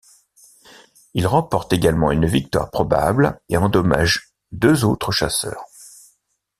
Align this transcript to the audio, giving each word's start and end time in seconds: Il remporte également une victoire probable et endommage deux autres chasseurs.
Il 1.13 1.27
remporte 1.27 1.73
également 1.73 2.11
une 2.11 2.25
victoire 2.25 2.71
probable 2.71 3.39
et 3.49 3.57
endommage 3.57 4.33
deux 4.51 4.83
autres 4.83 5.11
chasseurs. 5.11 5.63